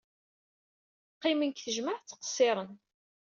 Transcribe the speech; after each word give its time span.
Qqimen 1.15 1.49
deg 1.51 1.57
tejmaɛt 1.59 2.03
ttqeṣṣiren. 2.11 2.71